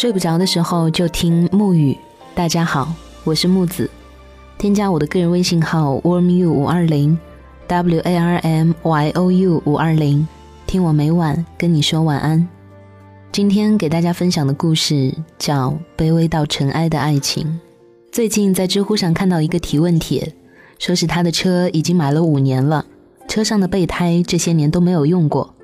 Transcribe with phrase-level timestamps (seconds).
[0.00, 1.94] 睡不着的时候就听木雨。
[2.34, 2.90] 大家好，
[3.22, 3.90] 我是木子，
[4.56, 7.18] 添加我的个人微信号 warm you 五二零
[7.66, 10.26] ，w a r m y o u 五二零，
[10.66, 12.48] 听我每晚跟你说晚安。
[13.30, 15.68] 今天给大家分享的故事叫
[16.02, 17.44] 《卑微到尘埃的爱情》。
[18.10, 20.32] 最近在知乎上看到一个提问帖，
[20.78, 22.86] 说是他的车已经买了五年了，
[23.28, 25.54] 车上的备胎这些年都没有用过，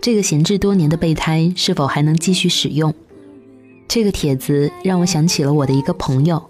[0.00, 2.94] 这个闲置多年的备胎是否还能继续使用？
[3.92, 6.40] 这个帖子让我想起了我的一个朋友，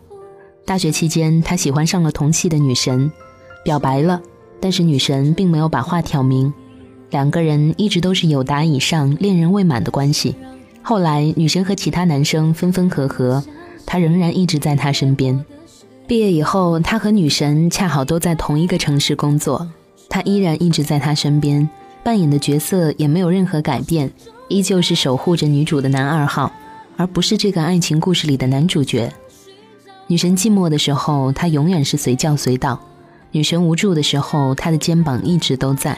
[0.67, 3.11] 大学期间他喜欢上了同系的女神，
[3.65, 4.21] 表白了，
[4.61, 6.53] 但是女神并没有把话挑明，
[7.09, 10.37] 两个人一直都是有达以上、恋人未满的关系。
[10.83, 13.43] 后来女神和其他男生分分合合，
[13.87, 15.43] 他仍然一直在她身边。
[16.07, 19.67] 毕业以后，他和女神恰好都在同一个城市工作，
[20.11, 21.67] 他依然一直在她身边，
[22.05, 24.13] 扮演的角色也没有任何改变，
[24.49, 26.53] 依旧是守护着女主的男二号。
[27.01, 29.11] 而不是这个爱情故事里的男主角。
[30.07, 32.79] 女神寂寞的时候，他永远是随叫随到；
[33.33, 35.95] 女神无助的时候，他的肩膀一直都在；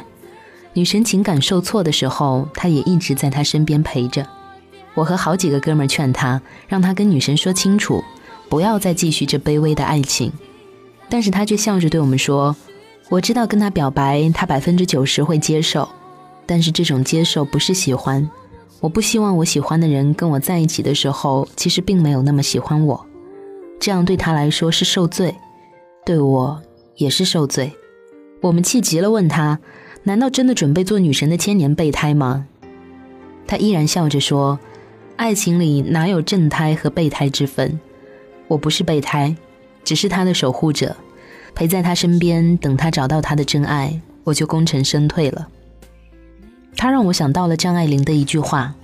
[0.74, 4.24] 女神情感受挫的时候，他也一直在她身边陪着。
[4.94, 8.04] 我和好几个哥们劝他，让他跟女神说清楚，
[8.48, 10.32] 不要再继续这卑微的爱情。
[11.08, 12.54] 但是他却笑着对我们说
[13.10, 15.88] ：“我知道跟他表白，他百分之九十会接受，
[16.46, 18.30] 但是这种接受不是喜欢。”
[18.80, 23.06] 我不希望我喜欢的人跟我在一起的时候，其实并没有那么喜欢我，
[23.78, 25.34] 这样对他来说是受罪，
[26.04, 26.60] 对我
[26.96, 27.72] 也是受罪。
[28.40, 29.60] 我们气急了，问他：
[30.02, 32.46] 难道真的准备做女神的千年备胎吗？
[33.46, 34.58] 他依然笑着说：
[35.16, 37.78] 爱情里哪有正胎和备胎之分？
[38.48, 39.36] 我不是备胎，
[39.84, 40.96] 只是他的守护者，
[41.54, 45.46] 陪在他身边，等他找到他的真爱，我就功成身退了。
[46.76, 48.74] 他让我想到了张爱玲的一句话：“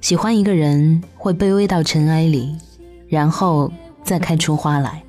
[0.00, 2.56] 喜欢一个人会卑微到尘埃里，
[3.08, 3.72] 然后
[4.02, 5.02] 再开出花来。”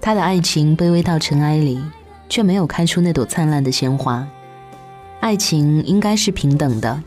[0.00, 1.80] 他的爱情卑微到尘埃里，
[2.28, 4.26] 却没有开出那朵灿烂的鲜花。
[5.20, 7.00] 爱情应该是平等的，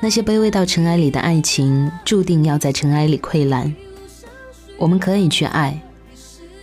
[0.00, 3.74] 那些卑微到尘埃里的爱情，注定要在尘埃里溃烂。
[4.76, 5.80] 我们可以去爱，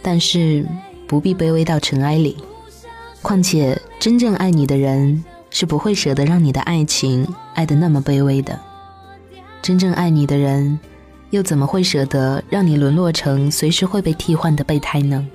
[0.03, 0.63] 但是
[1.07, 2.37] 不必卑微到尘埃里。
[3.23, 5.23] 况且，真正爱你的人。
[5.53, 8.59] 是不会舍得让你的爱情爱得那么卑微的。
[9.61, 10.79] 真正爱你的人，
[11.29, 15.25] 又怎么会舍得让你沦落成随时会被替换的备胎呢？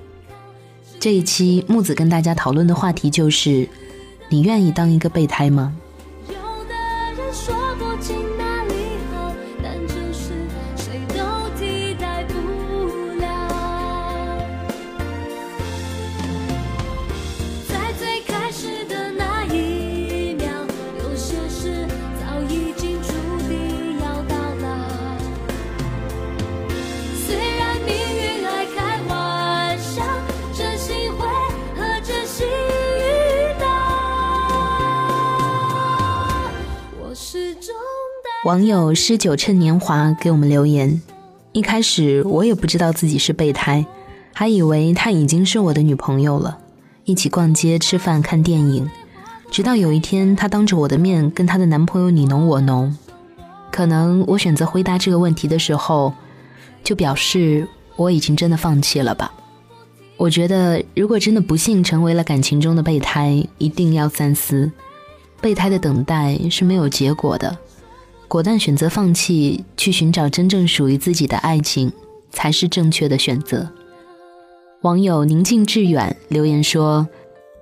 [0.99, 3.67] 这一期木子跟大家讨论的话题就是：
[4.27, 5.73] 你愿意当一个备胎吗？
[38.45, 41.01] 网友诗酒趁年华给我们留言，
[41.51, 43.85] 一开始我也不知道自己是备胎，
[44.33, 46.57] 还以为她已经是我的女朋友了，
[47.03, 48.89] 一起逛街、吃饭、看电影，
[49.51, 52.97] 直到有一天她当着我的面跟她的男朋友你侬我侬。
[53.71, 56.13] 可能我选择回答这个问题的时候，
[56.81, 57.67] 就表示
[57.97, 59.33] 我已经真的放弃了吧。
[60.15, 64.71] 我觉得，如果真的不幸成为了感情中的备胎，一定要三思，
[65.41, 67.57] 备胎的等待是没有结果的。
[68.29, 71.91] 果断选择放弃，去寻找真正属于自己的爱情，
[72.31, 73.71] 才是正确的选择。
[74.83, 77.09] 网友宁静致远留言说：“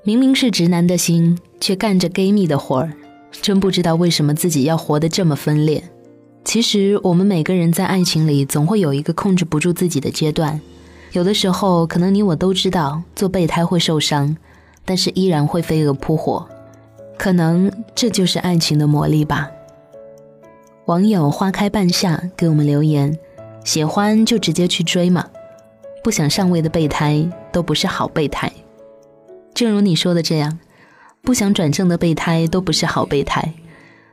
[0.03, 2.91] 明明是直男的心，却干着 gay 蜜的活儿，
[3.31, 5.81] 真不知道为什么自己要活得这么分裂。”
[6.43, 10.59] 其实，我们每个人在爱情里总会有一个控制不住自己的阶段，
[11.13, 14.35] 有的时候，可能你我都知道做备胎会受伤，
[14.83, 16.45] 但是依然会飞蛾扑火。
[17.17, 19.49] 可能这就是爱情的魔力吧。
[20.87, 23.19] 网友花开半夏给我们留言：
[23.65, 25.27] 喜欢就直接去追嘛，
[26.01, 28.49] 不想上位的备胎都不是好备胎。
[29.53, 30.57] 正如你说的这样，
[31.21, 33.53] 不想转正的备胎都不是好备胎。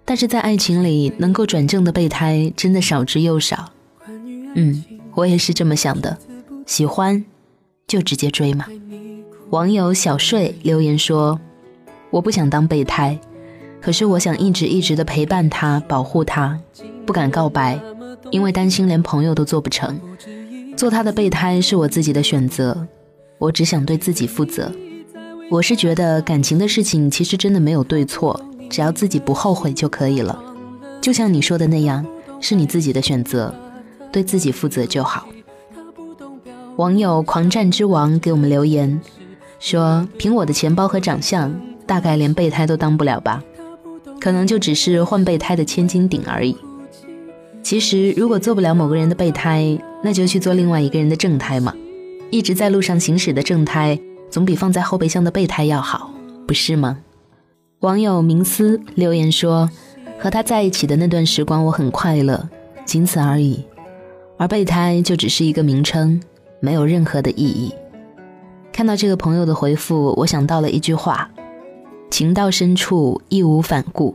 [0.05, 3.71] 但是在爱情里，能够转正的备胎真的少之又少。
[4.09, 4.85] 嗯，
[5.15, 6.19] 我也是这么想的。
[6.67, 7.25] 喜欢
[7.87, 8.67] 就直接追嘛。
[9.51, 11.39] 网友小睡留言说：
[12.11, 13.17] 我不想当备胎。
[13.85, 16.59] 可是我想一直一直的陪伴他，保护他，
[17.05, 17.79] 不敢告白，
[18.31, 20.01] 因为担心连朋友都做不成。
[20.75, 22.87] 做他的备胎是我自己的选择，
[23.37, 24.73] 我只想对自己负责。
[25.51, 28.41] 我是觉得感情的事情其实真的没有对错，
[28.71, 30.43] 只要自己不后悔就可以了。
[31.03, 32.07] 就像你说的那样，
[32.41, 33.55] 是你自己的选择，
[34.11, 35.29] 对自己负责就好。
[36.77, 38.99] 网友狂战之王给我们留言
[39.61, 41.55] 说：“凭我的钱包和长相，
[41.87, 43.45] 大概连备胎都当不了吧？
[44.25, 46.57] 可能就只是换备胎的千斤顶而已。
[47.63, 51.75] 其实，如果做不了某个人的备胎，那就去做另外一个人的正胎嘛。
[52.31, 54.01] 一直在路上行驶的正胎，
[54.31, 56.11] 总比放在后备箱的备胎要好，
[56.49, 57.01] 不是吗？”
[57.81, 59.69] 网友明思留言说
[60.19, 62.49] ：“和他在一起的那段时光，我很快乐，
[62.87, 63.63] 仅此而已。
[64.39, 66.19] 而备胎就只是一个名称。”
[66.61, 67.75] 没有任何的意义。
[68.73, 71.31] 看到这个朋友的回复，我想到了一句话
[72.15, 74.15] ：“情到深处义无反顾。”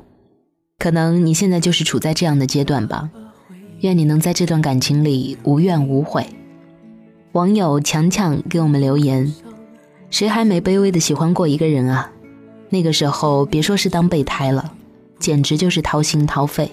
[0.79, 3.09] 可能你现在就是处在这样的阶段吧。
[3.81, 6.25] 愿你能在这段感情里无怨无悔。
[7.33, 9.33] 网友强强给我们留言
[10.09, 12.09] ：“谁还没卑微的喜欢过一个人啊？
[12.69, 14.71] 那个时候别说是当备胎了，
[15.19, 16.71] 简直就是掏心掏肺。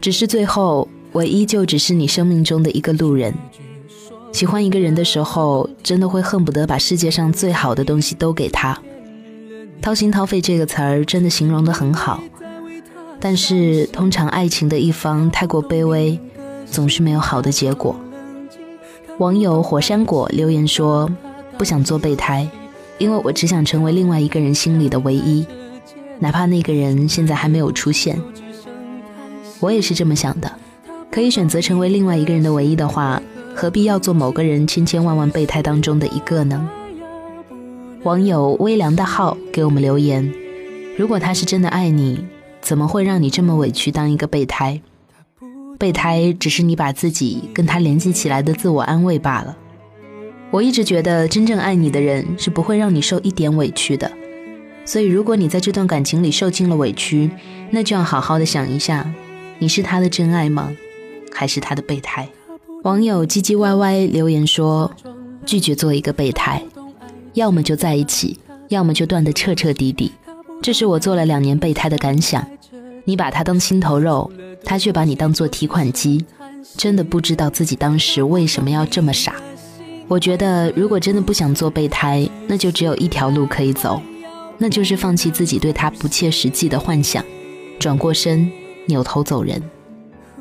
[0.00, 3.34] 只是最后，我依旧只是你生命中的一个路人。”
[4.32, 8.80] 喜欢一个人的时候，真的会恨不得把世界上最好的东西都给他。
[9.82, 12.22] 掏心掏肺这个词儿真的形容得很好，
[13.18, 16.16] 但是通常爱情的一方太过卑微，
[16.64, 17.96] 总是没有好的结果。
[19.18, 21.10] 网友火山果留言说
[21.58, 22.48] ：“不想做备胎，
[22.98, 25.44] 因为我只想成为另外一个人心里的唯一，
[26.20, 28.16] 哪怕那个人现在还没有出现。”
[29.58, 30.50] 我也是这么想的，
[31.10, 33.20] 可以选择成为另外一个人的唯一的话。
[33.54, 36.70] 何必要做某个人千千万万备胎当中的一个呢？
[38.04, 40.32] 网友微凉的号给我们留言：
[40.98, 42.24] 如果他是真的爱你，
[42.60, 44.80] 怎么会让你这么委屈当一个备胎？
[45.78, 49.56] 备胎只是你把自己跟他联系起来的自我安慰罢了。
[50.50, 54.10] 我一直觉得真正爱你的人是不会让你受一点委屈的。
[54.84, 57.30] 所以，如果你在这段感情里受尽了委屈，
[57.70, 59.14] 那就要好好的想一下，
[59.60, 60.76] 你是他的真爱吗？
[61.32, 62.28] 还是他的备胎？
[62.82, 64.90] 网友唧唧歪歪留言说
[65.46, 66.60] ：“拒绝做一个备胎，
[67.34, 68.38] 要么就在一起，
[68.68, 70.12] 要么就断得彻彻底底。
[70.60, 72.46] 这是我做了两年备胎的感想。
[73.04, 74.30] 你把他当心头肉，
[74.64, 76.24] 他却把你当做提款机，
[76.76, 79.34] 真的不知道自己当时为什么要这么傻。
[80.06, 84.00] 我觉得，如果真的不想做备胎，那就只有一条路可以走，
[84.58, 87.24] 那就是放弃自己对他不切实际的幻想，
[87.78, 88.48] 转过身，
[88.86, 89.60] 扭头走人。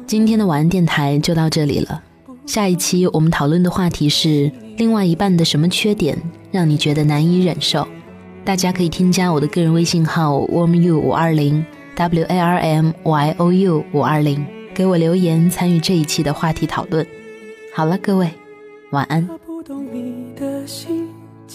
[0.05, 2.03] 今天的晚安电台就到这里了。”
[2.45, 6.17] 下一期我们讨论的话题是另外一半的什么缺点
[6.51, 7.87] 让你觉得难以忍受？
[8.43, 11.63] 大家可以添加我的个人微信号 warmyou 五二零
[11.95, 17.05] w a r m y o u 五二零，给我留言参与这一期的话题讨论。
[17.73, 18.31] 好了，各位，
[18.91, 19.29] 晚安。